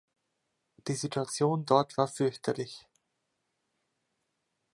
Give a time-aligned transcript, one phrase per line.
[0.87, 2.87] Die Situation dort war fürchterlich!